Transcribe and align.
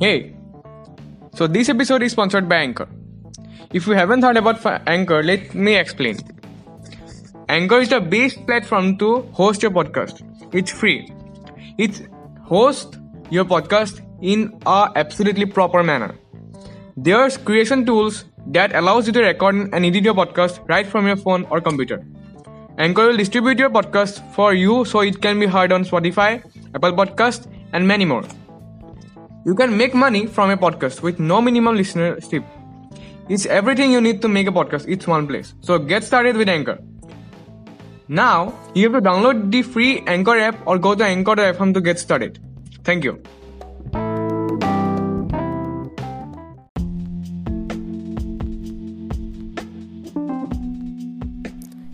Hey, 0.00 0.36
so 1.34 1.48
this 1.48 1.68
episode 1.68 2.04
is 2.04 2.12
sponsored 2.12 2.48
by 2.48 2.58
Anchor. 2.58 2.88
If 3.72 3.88
you 3.88 3.94
haven't 3.94 4.22
heard 4.22 4.36
about 4.36 4.64
Anchor, 4.86 5.24
let 5.24 5.56
me 5.56 5.74
explain. 5.74 6.18
Anchor 7.48 7.80
is 7.80 7.88
the 7.88 8.00
best 8.00 8.46
platform 8.46 8.96
to 8.98 9.22
host 9.32 9.60
your 9.60 9.72
podcast. 9.72 10.22
It's 10.54 10.70
free. 10.70 11.10
It 11.78 12.08
hosts 12.44 12.96
your 13.30 13.44
podcast 13.44 14.00
in 14.22 14.56
a 14.66 14.92
absolutely 14.94 15.46
proper 15.46 15.82
manner. 15.82 16.14
There's 16.96 17.36
creation 17.36 17.84
tools 17.84 18.24
that 18.46 18.76
allows 18.76 19.08
you 19.08 19.12
to 19.14 19.22
record 19.22 19.56
and 19.56 19.84
edit 19.84 20.04
your 20.04 20.14
podcast 20.14 20.60
right 20.68 20.86
from 20.86 21.08
your 21.08 21.16
phone 21.16 21.44
or 21.50 21.60
computer. 21.60 22.06
Anchor 22.78 23.08
will 23.08 23.16
distribute 23.16 23.58
your 23.58 23.70
podcast 23.70 24.22
for 24.32 24.54
you 24.54 24.84
so 24.84 25.00
it 25.00 25.20
can 25.20 25.40
be 25.40 25.46
heard 25.46 25.72
on 25.72 25.82
Spotify, 25.84 26.44
Apple 26.72 26.92
Podcast, 26.92 27.52
and 27.72 27.88
many 27.88 28.04
more. 28.04 28.22
You 29.48 29.54
can 29.54 29.74
make 29.78 29.94
money 29.94 30.26
from 30.26 30.50
a 30.50 30.58
podcast 30.58 31.00
with 31.00 31.18
no 31.18 31.40
minimum 31.40 31.74
listener 31.74 32.16
listenership. 32.16 32.44
It's 33.30 33.46
everything 33.46 33.92
you 33.92 34.00
need 34.06 34.20
to 34.24 34.28
make 34.28 34.46
a 34.46 34.52
podcast. 34.56 34.84
It's 34.86 35.06
one 35.06 35.26
place. 35.26 35.54
So 35.62 35.78
get 35.78 36.04
started 36.04 36.36
with 36.36 36.50
Anchor. 36.50 36.78
Now, 38.08 38.52
you 38.74 38.90
have 38.90 39.02
to 39.02 39.08
download 39.08 39.50
the 39.50 39.62
free 39.62 40.02
Anchor 40.06 40.36
app 40.38 40.66
or 40.66 40.76
go 40.78 40.94
to 40.94 41.02
anchor.fm 41.02 41.72
to 41.72 41.80
get 41.80 41.98
started. 41.98 42.38
Thank 42.84 43.04
you. 43.04 43.22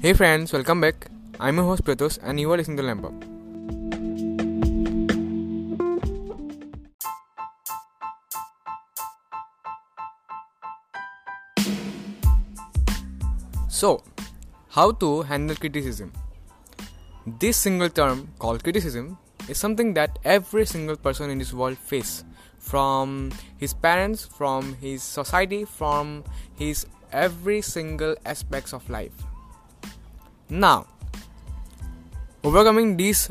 Hey 0.00 0.12
friends, 0.12 0.52
welcome 0.52 0.80
back. 0.80 1.10
I'm 1.40 1.56
your 1.56 1.64
host 1.64 1.84
Pratos 1.84 2.20
and 2.22 2.38
you 2.38 2.52
are 2.52 2.56
listening 2.56 2.76
to 2.76 2.84
Lamp 2.84 3.04
Up. 3.06 3.29
So, 13.70 14.02
how 14.70 14.90
to 14.98 15.22
handle 15.22 15.54
criticism? 15.54 16.12
This 17.38 17.56
single 17.56 17.88
term 17.88 18.32
called 18.40 18.64
criticism 18.64 19.16
is 19.48 19.58
something 19.58 19.94
that 19.94 20.18
every 20.24 20.66
single 20.66 20.96
person 20.96 21.30
in 21.30 21.38
this 21.38 21.52
world 21.52 21.78
face 21.78 22.24
from 22.58 23.30
his 23.58 23.72
parents, 23.72 24.26
from 24.26 24.74
his 24.74 25.04
society, 25.04 25.64
from 25.64 26.24
his 26.56 26.84
every 27.12 27.62
single 27.62 28.16
aspects 28.26 28.74
of 28.74 28.90
life. 28.90 29.12
Now, 30.48 30.88
overcoming 32.42 32.96
these 32.96 33.30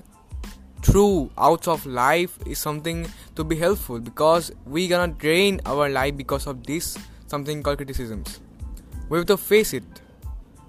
through 0.84 1.32
outs 1.38 1.68
of 1.68 1.86
life 1.86 2.40
is 2.48 2.60
something 2.60 3.12
to 3.36 3.44
be 3.44 3.58
helpful 3.58 4.00
because 4.00 4.54
we 4.66 4.88
gonna 4.88 5.12
drain 5.12 5.60
our 5.66 5.90
life 5.90 6.16
because 6.16 6.48
of 6.48 6.66
this 6.66 6.98
something 7.28 7.62
called 7.62 7.76
criticisms. 7.76 8.40
We 9.10 9.18
have 9.18 9.28
to 9.28 9.36
face 9.36 9.74
it. 9.74 9.84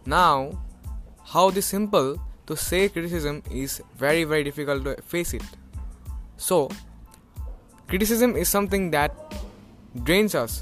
Now, 0.06 0.58
how 1.24 1.50
this 1.50 1.66
simple 1.66 2.20
to 2.46 2.56
say 2.56 2.88
criticism 2.88 3.42
is 3.50 3.80
very 3.96 4.24
very 4.24 4.44
difficult 4.44 4.84
to 4.84 5.00
face 5.02 5.34
it. 5.34 5.42
So, 6.36 6.70
criticism 7.88 8.36
is 8.36 8.48
something 8.48 8.90
that 8.92 9.14
drains 10.04 10.34
us 10.34 10.60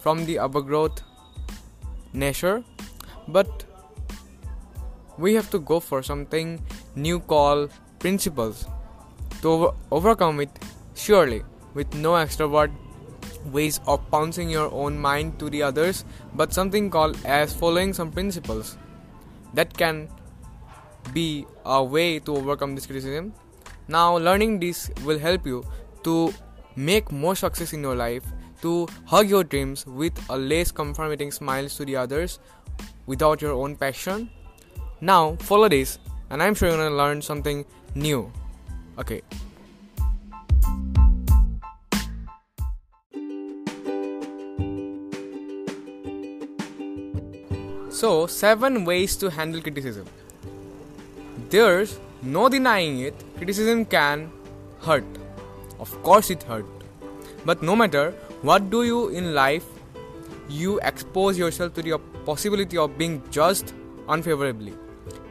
from 0.00 0.26
the 0.26 0.38
overgrowth 0.38 1.02
nature, 2.12 2.64
but 3.28 3.64
we 5.18 5.34
have 5.34 5.50
to 5.50 5.58
go 5.58 5.80
for 5.80 6.02
something 6.02 6.60
new 6.94 7.20
called 7.20 7.70
principles 7.98 8.66
to 9.42 9.48
over- 9.48 9.74
overcome 9.90 10.40
it 10.40 10.50
surely 10.94 11.42
with 11.74 11.94
no 11.94 12.12
extrovert 12.12 12.72
ways 13.52 13.80
of 13.86 14.10
pouncing 14.10 14.50
your 14.50 14.70
own 14.72 14.98
mind 14.98 15.38
to 15.38 15.50
the 15.50 15.62
others 15.62 16.04
but 16.34 16.52
something 16.52 16.90
called 16.90 17.18
as 17.24 17.52
following 17.54 17.92
some 17.92 18.10
principles 18.10 18.76
that 19.54 19.76
can 19.76 20.08
be 21.12 21.46
a 21.64 21.82
way 21.82 22.18
to 22.18 22.36
overcome 22.36 22.74
this 22.74 22.86
criticism. 22.86 23.32
Now 23.88 24.16
learning 24.18 24.60
this 24.60 24.90
will 25.04 25.18
help 25.18 25.46
you 25.46 25.64
to 26.04 26.34
make 26.74 27.10
more 27.12 27.34
success 27.34 27.72
in 27.72 27.82
your 27.82 27.94
life 27.94 28.24
to 28.62 28.86
hug 29.04 29.28
your 29.28 29.44
dreams 29.44 29.86
with 29.86 30.12
a 30.28 30.36
less 30.36 30.72
comforting 30.72 31.30
smiles 31.30 31.76
to 31.76 31.84
the 31.84 31.96
others 31.96 32.38
without 33.06 33.40
your 33.40 33.52
own 33.52 33.76
passion. 33.76 34.30
Now 35.00 35.36
follow 35.36 35.68
this 35.68 35.98
and 36.30 36.42
i'm 36.42 36.54
sure 36.54 36.68
you're 36.68 36.78
gonna 36.78 36.96
learn 36.96 37.22
something 37.22 37.64
new. 37.94 38.32
Okay 38.98 39.22
so 47.96 48.26
seven 48.26 48.84
ways 48.84 49.16
to 49.16 49.30
handle 49.30 49.62
criticism. 49.62 50.06
There's 51.50 51.98
no 52.22 52.48
denying 52.48 52.98
it 53.00 53.14
criticism 53.36 53.84
can 53.86 54.30
hurt. 54.80 55.04
Of 55.78 55.90
course 56.02 56.30
it 56.30 56.42
hurt. 56.42 56.66
But 57.44 57.62
no 57.62 57.76
matter 57.76 58.10
what 58.42 58.70
do 58.70 58.82
you 58.82 59.08
in 59.08 59.34
life 59.34 59.64
you 60.48 60.78
expose 60.80 61.38
yourself 61.38 61.74
to 61.74 61.82
the 61.82 61.98
possibility 62.24 62.76
of 62.76 62.98
being 62.98 63.22
judged 63.30 63.72
unfavorably. 64.08 64.74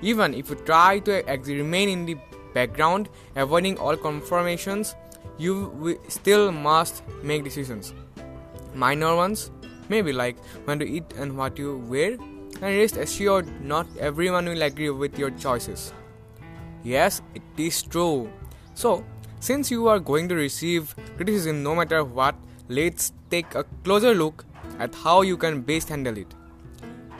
Even 0.01 0.33
if 0.33 0.49
you 0.49 0.55
try 0.55 0.99
to 0.99 1.29
ex- 1.29 1.47
remain 1.47 1.89
in 1.89 2.05
the 2.05 2.17
background, 2.53 3.09
avoiding 3.35 3.77
all 3.77 3.95
confirmations, 3.95 4.95
you 5.37 5.71
wi- 5.77 5.99
still 6.07 6.51
must 6.51 7.03
make 7.23 7.43
decisions. 7.43 7.93
Minor 8.73 9.15
ones, 9.15 9.51
maybe 9.89 10.11
like 10.11 10.37
when 10.65 10.79
to 10.79 10.87
eat 10.87 11.13
and 11.17 11.37
what 11.37 11.57
you 11.57 11.77
wear, 11.87 12.17
and 12.61 12.77
rest 12.77 12.97
assured 12.97 13.49
not 13.61 13.87
everyone 13.99 14.45
will 14.45 14.61
agree 14.61 14.89
with 14.89 15.17
your 15.17 15.31
choices. 15.31 15.93
Yes, 16.83 17.21
it 17.33 17.41
is 17.57 17.81
true. 17.81 18.29
So, 18.73 19.03
since 19.39 19.71
you 19.71 19.87
are 19.87 19.99
going 19.99 20.29
to 20.29 20.35
receive 20.35 20.95
criticism 21.17 21.63
no 21.63 21.75
matter 21.75 22.03
what, 22.03 22.35
let's 22.69 23.11
take 23.29 23.55
a 23.55 23.63
closer 23.83 24.13
look 24.13 24.45
at 24.79 24.93
how 24.95 25.21
you 25.21 25.37
can 25.37 25.61
best 25.61 25.89
handle 25.89 26.17
it. 26.17 26.33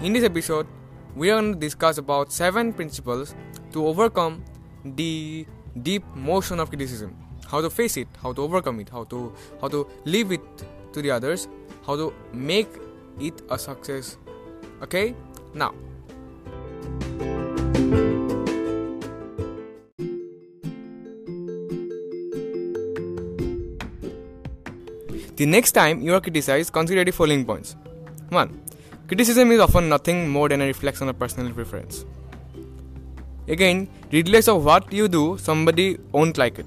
In 0.02 0.14
this 0.14 0.24
episode, 0.24 0.68
we 1.16 1.32
are 1.32 1.40
going 1.42 1.54
to 1.54 1.60
discuss 1.60 1.98
about 1.98 2.32
seven 2.32 2.74
principles 2.74 3.36
to 3.72 3.88
overcome 3.88 4.44
the 4.84 5.46
deep 5.82 6.04
motion 6.16 6.60
of 6.60 6.70
criticism 6.70 7.16
how 7.48 7.62
to 7.62 7.70
face 7.70 7.98
it 7.98 8.08
how 8.22 8.32
to 8.34 8.42
overcome 8.42 8.80
it 8.80 8.90
how 8.90 9.04
to 9.04 9.34
how 9.62 9.68
to 9.68 9.88
live 10.06 10.32
it 10.32 10.42
to 10.94 11.02
the 11.02 11.12
others 11.12 11.48
how 11.86 11.96
to 11.96 12.14
make 12.34 12.70
it 13.20 13.42
a 13.50 13.58
success 13.58 14.18
okay 14.88 15.16
now 15.64 15.72
the 25.36 25.46
next 25.46 25.74
time 25.74 26.02
you 26.02 26.14
are 26.14 26.22
criticized 26.22 26.72
consider 26.72 27.04
the 27.04 27.12
following 27.12 27.46
points 27.46 27.76
1 28.30 28.66
Criticism 29.08 29.52
is 29.52 29.60
often 29.60 29.88
nothing 29.88 30.28
more 30.28 30.50
than 30.50 30.62
a 30.62 30.66
reflection 30.66 31.08
of 31.08 31.20
personal 31.20 31.54
preference. 31.54 32.06
Again, 33.48 33.88
regardless 34.12 34.48
of 34.48 34.66
what 34.66 34.92
you 34.92 35.08
do, 35.08 35.38
somebody 35.38 36.00
won't 36.12 36.40
like 36.40 36.58
it. 36.58 36.66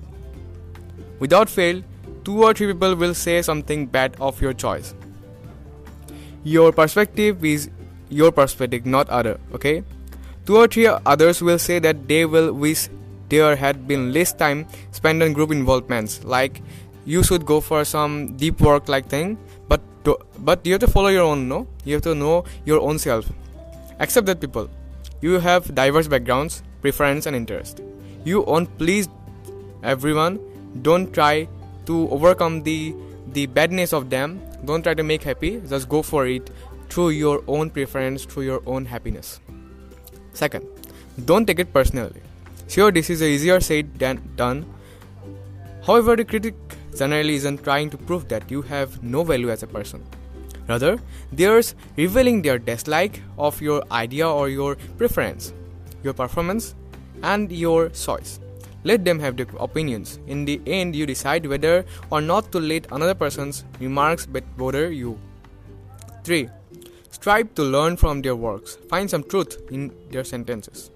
Without 1.19 1.51
fail, 1.51 1.83
two 2.23 2.45
or 2.45 2.55
three 2.55 2.69
people 2.69 2.95
will 2.95 3.13
say 3.13 3.43
something 3.43 3.87
bad 3.87 4.15
of 4.21 4.41
your 4.41 4.53
choice. 4.53 4.95
Your 6.45 6.71
perspective 6.71 7.45
is 7.45 7.71
your 8.09 8.33
perspective, 8.33 8.87
not 8.87 9.09
other, 9.09 9.39
okay? 9.53 9.83
Two 10.47 10.57
or 10.57 10.67
three 10.67 10.87
others 10.87 11.43
will 11.43 11.59
say 11.59 11.79
that 11.79 12.09
they 12.09 12.25
will 12.25 12.53
wish 12.53 12.89
there 13.29 13.57
had 13.57 13.87
been 13.87 14.13
less 14.13 14.33
time 14.33 14.67
spent 14.93 15.23
on 15.23 15.33
group 15.33 15.51
involvements, 15.51 16.25
like 16.25 16.63
you 17.05 17.23
should 17.23 17.45
go 17.45 17.61
for 17.61 17.85
some 17.85 18.37
deep 18.37 18.61
work 18.61 18.89
like 18.89 19.09
thing 19.09 19.39
but 19.69 19.81
to, 20.05 20.19
but 20.39 20.65
you 20.65 20.73
have 20.73 20.81
to 20.81 20.87
follow 20.87 21.09
your 21.09 21.23
own 21.23 21.49
no? 21.49 21.67
You 21.85 21.95
have 21.95 22.03
to 22.03 22.15
know 22.15 22.45
your 22.65 22.81
own 22.81 22.99
self. 22.99 23.31
Accept 24.01 24.27
that 24.27 24.41
people. 24.41 24.71
You 25.21 25.39
have 25.41 25.75
diverse 25.75 26.09
backgrounds 26.09 26.63
preference 26.81 27.27
and 27.27 27.35
interest. 27.35 27.81
You 28.25 28.43
won't 28.43 28.77
please 28.79 29.09
everyone. 29.83 30.39
Don't 30.83 31.13
try 31.13 31.49
to 31.87 32.09
overcome 32.11 32.63
the 32.63 32.95
the 33.33 33.47
badness 33.47 33.93
of 33.93 34.11
them. 34.11 34.41
Don't 34.65 34.83
try 34.83 34.95
to 34.95 35.03
make 35.03 35.23
happy. 35.23 35.61
Just 35.69 35.89
go 35.89 36.03
for 36.03 36.27
it 36.27 36.51
through 36.89 37.11
your 37.11 37.43
own 37.47 37.71
preference 37.71 38.25
through 38.25 38.45
your 38.45 38.63
own 38.67 38.85
happiness 38.85 39.41
second 40.33 40.67
don't 41.25 41.47
take 41.47 41.59
it 41.59 41.73
personally 41.73 42.23
sure 42.69 42.91
this 42.93 43.11
is 43.11 43.23
easier 43.23 43.61
said 43.61 43.99
than 43.99 44.23
done 44.37 44.65
however 45.87 46.17
the 46.17 46.25
critic 46.25 46.55
generally 46.99 47.35
isn't 47.37 47.63
trying 47.63 47.91
to 47.91 47.97
prove 47.97 48.29
that 48.29 48.51
you 48.51 48.63
have 48.63 49.03
no 49.03 49.23
value 49.23 49.51
as 49.51 49.63
a 49.63 49.67
person. 49.67 50.05
Rather, 50.69 50.99
they're 51.33 51.63
revealing 51.97 52.43
their 52.43 52.59
dislike 52.59 53.23
of 53.39 53.61
your 53.63 53.83
idea 53.91 54.29
or 54.29 54.49
your 54.49 54.77
preference, 54.99 55.53
your 56.03 56.13
performance, 56.13 56.75
and 57.23 57.51
your 57.51 57.89
choice. 57.91 58.39
Let 58.85 59.05
them 59.05 59.19
have 59.19 59.37
their 59.37 59.47
opinions. 59.59 60.19
In 60.27 60.45
the 60.45 60.61
end, 60.67 60.95
you 60.95 61.07
decide 61.07 61.47
whether 61.47 61.85
or 62.11 62.21
not 62.21 62.53
to 62.53 62.61
let 62.61 62.91
another 62.93 63.15
person's 63.15 63.65
remarks 63.81 64.27
bother 64.27 64.91
you. 64.93 65.19
3. 66.25 66.49
Strive 67.21 67.55
to 67.57 67.63
learn 67.63 67.97
from 67.97 68.23
their 68.23 68.37
works. 68.37 68.77
Find 68.89 69.11
some 69.11 69.25
truth 69.25 69.61
in 69.73 69.93
their 70.11 70.25
sentences. 70.25 70.91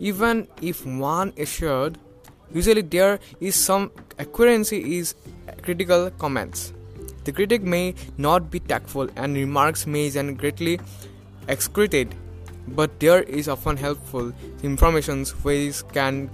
Even 0.00 0.48
if 0.60 0.84
one 0.86 1.32
is 1.36 1.48
shared, 1.48 1.98
usually 2.52 2.82
there 2.82 3.20
is 3.40 3.54
some 3.54 3.90
accuracy 4.18 4.98
is 4.98 5.14
critical 5.62 6.10
comments. 6.12 6.72
The 7.24 7.32
critic 7.32 7.62
may 7.62 7.94
not 8.16 8.50
be 8.50 8.60
tactful 8.60 9.10
and 9.14 9.36
remarks 9.36 9.86
may 9.86 10.10
be 10.10 10.32
greatly 10.32 10.80
excreted, 11.48 12.14
but 12.68 12.98
there 12.98 13.22
is 13.22 13.46
often 13.46 13.76
helpful 13.76 14.32
information 14.62 15.24
ways 15.44 15.82
can 15.92 16.30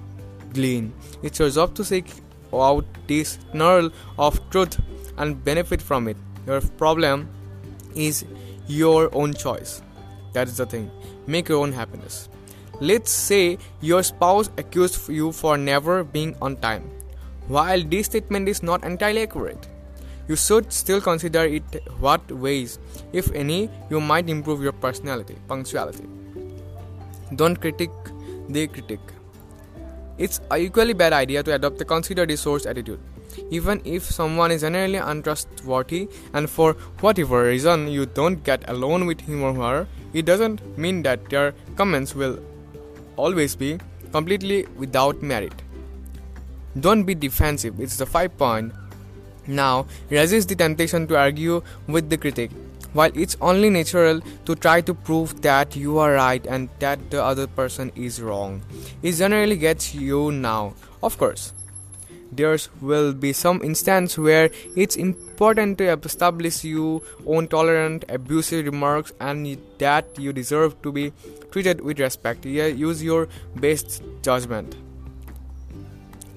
glean. 0.55 0.93
It's 1.23 1.39
your 1.41 1.51
job 1.51 1.75
to 1.75 1.85
seek 1.85 2.07
out 2.55 2.87
this 3.09 3.39
kernel 3.53 3.91
of 4.19 4.39
truth 4.51 4.81
and 5.19 5.45
benefit 5.45 5.83
from 5.83 6.09
it. 6.09 6.17
Your 6.47 6.61
problem 6.61 7.29
is 7.95 8.25
your 8.69 9.09
own 9.15 9.35
choice. 9.35 9.83
That 10.33 10.47
is 10.47 10.59
the 10.59 10.67
thing. 10.67 10.91
Make 11.27 11.49
your 11.49 11.63
own 11.63 11.73
happiness. 11.73 12.29
Let's 12.81 13.11
say 13.11 13.59
your 13.81 14.03
spouse 14.03 14.51
accused 14.57 15.09
you 15.09 15.33
for 15.33 15.57
never 15.57 16.05
being 16.05 16.37
on 16.41 16.57
time. 16.57 16.89
While 17.49 17.83
this 17.83 18.07
statement 18.07 18.49
is 18.49 18.63
not 18.63 18.85
entirely 18.85 19.23
accurate, 19.23 19.67
you 20.29 20.37
should 20.37 20.73
still 20.73 21.01
consider 21.01 21.45
it 21.45 21.83
what 21.99 22.31
ways, 22.31 22.79
if 23.13 23.33
any, 23.33 23.71
you 23.91 24.01
might 24.01 24.29
improve 24.29 24.63
your 24.63 24.73
personality, 24.73 25.37
punctuality. 25.49 26.05
Don't 27.35 27.57
critique 27.57 27.91
the 28.49 28.67
critic. 28.67 29.01
It's 30.19 30.41
equally 30.57 30.93
bad 30.93 31.13
idea 31.13 31.43
to 31.43 31.55
adopt 31.55 31.81
a 31.81 31.85
consider 31.85 32.27
the 32.27 32.37
source 32.37 32.67
attitude. 32.67 33.01
Even 33.51 33.81
if 33.85 34.05
someone 34.05 34.51
is 34.51 34.63
generally 34.63 34.97
untrustworthy 34.97 36.09
and 36.33 36.49
for 36.49 36.75
whatever 37.01 37.45
reason 37.45 37.89
you 37.89 38.07
don't 38.07 38.43
get 38.45 38.69
along 38.69 39.07
with 39.07 39.21
him 39.21 39.43
or 39.43 39.55
her, 39.55 39.87
it 40.13 40.25
doesn't 40.25 40.79
mean 40.79 41.03
that 41.03 41.29
their 41.29 41.55
comments 41.77 42.15
will 42.15 42.39
always 43.17 43.55
be 43.55 43.79
completely 44.13 44.67
without 44.77 45.23
merit. 45.23 45.63
Don't 46.79 47.05
be 47.05 47.15
defensive, 47.15 47.81
it's 47.81 47.97
the 47.97 48.07
five 48.07 48.37
point. 48.39 48.73
Now, 49.47 49.87
resist 50.11 50.49
the 50.49 50.55
temptation 50.55 51.07
to 51.09 51.17
argue 51.17 51.63
with 51.87 52.11
the 52.11 52.19
critic 52.19 52.51
while 52.93 53.11
it's 53.15 53.37
only 53.41 53.71
natural 53.71 54.21
to 54.47 54.55
try 54.55 54.81
to 54.81 54.95
prove 54.95 55.43
that 55.43 55.77
you 55.77 55.99
are 55.99 56.13
right 56.15 56.47
and 56.47 56.69
that 56.79 57.11
the 57.11 57.23
other 57.23 57.47
person 57.47 57.93
is 57.95 58.21
wrong, 58.21 58.63
it 59.03 59.13
generally 59.13 59.57
gets 59.57 59.95
you 59.95 60.33
now. 60.33 60.75
Of 61.03 61.19
course, 61.19 61.53
there 62.33 62.59
will 62.81 63.13
be 63.13 63.33
some 63.33 63.63
instance 63.63 64.19
where 64.19 64.51
it's 64.77 64.97
important 64.97 65.79
to 65.79 65.91
establish 66.05 66.65
your 66.65 67.01
own 67.27 67.49
tolerant 67.49 68.05
abusive 68.09 68.67
remarks 68.67 69.13
and 69.21 69.59
that 69.79 70.07
you 70.19 70.33
deserve 70.33 70.81
to 70.83 70.93
be 70.93 71.13
treated 71.51 71.81
with 71.81 71.99
respect 71.99 72.45
use 72.45 73.03
your 73.03 73.29
best 73.57 74.03
judgment 74.23 74.77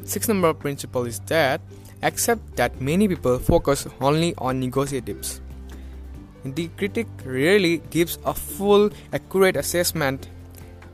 six 0.03 0.27
number 0.27 0.53
principle 0.53 1.05
is 1.05 1.19
that 1.21 1.61
accept 2.03 2.55
that 2.55 2.81
many 2.81 3.07
people 3.07 3.37
focus 3.37 3.87
only 3.99 4.33
on 4.37 4.59
negatives 4.59 5.41
the 6.43 6.67
critic 6.69 7.07
rarely 7.23 7.77
gives 7.89 8.17
a 8.25 8.33
full, 8.33 8.89
accurate 9.13 9.55
assessment. 9.55 10.27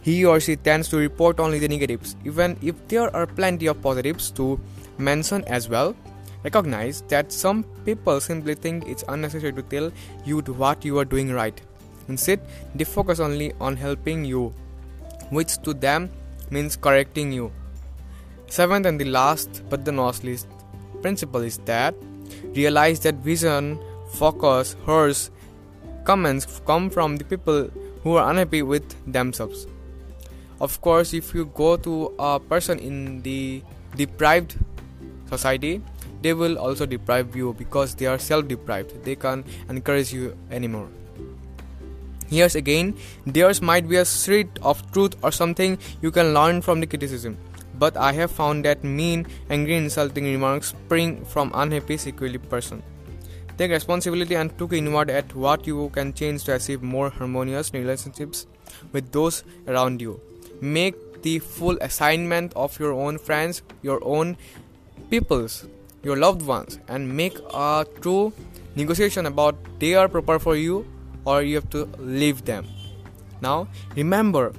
He 0.08 0.24
or 0.24 0.40
she 0.40 0.56
tends 0.56 0.88
to 0.88 0.98
report 0.98 1.38
only 1.38 1.60
the 1.60 1.68
negatives, 1.68 2.16
even 2.24 2.56
if 2.62 2.76
there 2.88 3.14
are 3.14 3.28
plenty 3.28 3.66
of 3.66 3.82
positives 3.82 4.32
to 4.32 4.58
mention 4.98 5.44
as 5.48 5.68
well. 5.68 5.98
Recognize 6.46 7.02
that 7.10 7.30
some 7.30 7.66
people 7.84 8.22
simply 8.22 8.56
think 8.56 8.88
it's 8.88 9.04
unnecessary 9.10 9.52
to 9.52 9.62
tell 9.64 9.92
you 10.24 10.40
what 10.40 10.86
you 10.86 10.98
are 10.98 11.04
doing 11.04 11.34
right. 11.34 11.60
Instead, 12.08 12.40
they 12.74 12.86
focus 12.86 13.20
only 13.20 13.52
on 13.60 13.76
helping 13.76 14.24
you, 14.24 14.54
which 15.30 15.62
to 15.64 15.74
them 15.74 16.10
means 16.52 16.78
correcting 16.78 17.34
you. 17.34 17.52
Seventh 18.48 18.86
and 18.86 19.02
the 19.02 19.12
last 19.20 19.62
but 19.70 19.84
the 19.84 19.92
not 19.92 20.24
least 20.24 20.48
principle 21.02 21.42
is 21.42 21.58
that 21.66 21.94
realize 22.56 23.02
that 23.02 23.16
vision, 23.16 23.78
focus, 24.14 24.78
hers, 24.86 25.32
comments 26.06 26.62
come 26.66 26.90
from 26.90 27.18
the 27.18 27.26
people 27.26 27.70
who 28.04 28.16
are 28.16 28.30
unhappy 28.30 28.62
with 28.62 28.96
themselves. 29.12 29.68
Of 30.60 30.82
course, 30.82 31.14
if 31.14 31.34
you 31.34 31.46
go 31.46 31.78
to 31.78 32.14
a 32.18 32.40
person 32.40 32.80
in 32.80 33.22
the 33.22 33.62
deprived 33.96 34.56
society, 35.30 35.82
they 36.22 36.34
will 36.34 36.58
also 36.58 36.86
deprive 36.86 37.36
you 37.36 37.54
because 37.58 37.96
they 37.96 38.08
are 38.08 38.18
self 38.18 38.48
deprived. 38.48 39.04
They 39.04 39.16
can't 39.16 39.46
encourage 39.70 40.14
you 40.14 40.36
anymore. 40.50 40.90
Here's 42.30 42.56
again, 42.56 42.98
theirs 43.26 43.62
might 43.62 43.88
be 43.88 43.96
a 43.96 44.04
shred 44.04 44.60
of 44.62 44.92
truth 44.92 45.16
or 45.24 45.32
something 45.32 45.78
you 46.02 46.12
can 46.12 46.34
learn 46.34 46.62
from 46.62 46.82
the 46.82 46.88
criticism. 46.88 47.38
But 47.80 47.96
I 47.96 48.12
have 48.14 48.32
found 48.32 48.66
that 48.66 48.84
mean, 48.84 49.28
angry, 49.50 49.76
insulting 49.78 50.26
remarks 50.26 50.70
spring 50.70 51.24
from 51.24 51.52
unhappy, 51.54 51.98
securely 51.98 52.40
person. 52.40 52.82
Take 53.58 53.72
responsibility 53.72 54.36
and 54.36 54.52
look 54.60 54.74
inward 54.74 55.10
at 55.10 55.34
what 55.36 55.66
you 55.66 55.90
can 55.94 56.14
change 56.14 56.44
to 56.46 56.56
achieve 56.56 56.84
more 56.84 57.10
harmonious 57.10 57.74
relationships 57.74 58.46
with 58.92 59.12
those 59.12 59.44
around 59.68 60.02
you. 60.02 60.20
Make 60.62 61.22
the 61.22 61.40
full 61.40 61.78
assignment 61.82 62.54
of 62.56 62.80
your 62.80 62.94
own 62.94 63.18
friends, 63.18 63.62
your 63.82 64.00
own 64.04 64.38
peoples, 65.10 65.68
your 66.04 66.18
loved 66.18 66.42
ones, 66.42 66.80
and 66.88 67.16
make 67.16 67.38
a 67.54 67.86
true 68.02 68.34
negotiation 68.76 69.26
about 69.26 69.56
they 69.80 69.94
are 69.96 70.08
proper 70.08 70.40
for 70.40 70.56
you 70.56 70.86
or 71.26 71.42
you 71.42 71.56
have 71.56 71.70
to 71.72 71.86
leave 72.00 72.46
them. 72.46 72.66
Now, 73.42 73.68
remember, 73.96 74.54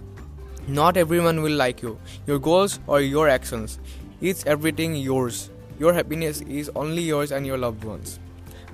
not 0.67 0.97
everyone 0.97 1.43
will 1.43 1.53
like 1.53 1.83
you, 1.83 1.99
your 2.27 2.39
goals 2.39 2.79
or 2.87 3.01
your 3.01 3.29
actions. 3.29 3.79
It's 4.21 4.45
everything 4.47 4.95
yours. 4.95 5.51
Your 5.79 5.93
happiness 5.95 6.41
is 6.43 6.71
only 6.75 7.03
yours 7.03 7.33
and 7.33 7.47
your 7.47 7.57
loved 7.57 7.85
ones. 7.85 8.19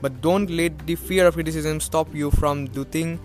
But 0.00 0.20
don't 0.20 0.50
let 0.50 0.86
the 0.86 0.96
fear 0.96 1.26
of 1.26 1.34
criticism 1.34 1.80
stop 1.80 2.14
you 2.14 2.30
from 2.30 2.66
doing 2.66 3.20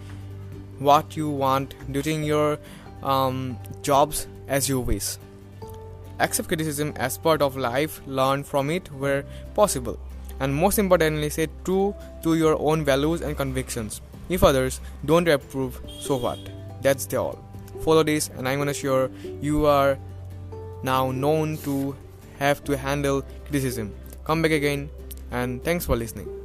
what 0.78 1.18
you 1.18 1.30
want, 1.30 1.76
doing 1.92 2.24
your 2.24 2.60
um, 3.04 3.58
jobs 3.82 4.28
as 4.48 4.70
you 4.70 4.80
wish. 4.80 5.18
Accept 6.20 6.48
criticism 6.48 6.94
as 6.98 7.18
part 7.18 7.42
of 7.42 7.56
life, 7.56 8.02
learn 8.06 8.44
from 8.44 8.70
it 8.70 8.92
where 8.92 9.24
possible, 9.56 9.98
and 10.40 10.54
most 10.54 10.80
importantly, 10.80 11.30
stay 11.30 11.48
true 11.64 11.96
to 12.24 12.36
your 12.36 12.60
own 12.60 12.84
values 12.84 13.22
and 13.22 13.38
convictions. 13.38 14.02
If 14.28 14.44
others 14.44 14.82
don't 15.06 15.28
approve, 15.28 15.82
so 16.00 16.18
what? 16.18 16.40
That's 16.82 17.06
the 17.06 17.18
all. 17.18 17.40
Follow 17.82 18.04
this, 18.04 18.30
and 18.38 18.48
I'm 18.48 18.60
gonna 18.60 18.74
sure 18.74 19.10
you 19.42 19.66
are 19.66 19.98
now 20.84 21.12
known 21.12 21.58
to 21.60 21.96
have 22.38 22.64
to 22.66 22.78
handle 22.78 23.24
criticism. 23.44 23.94
Come 24.24 24.42
back 24.42 24.52
again, 24.52 24.90
and 25.32 25.64
thanks 25.64 25.86
for 25.86 25.96
listening. 25.96 26.39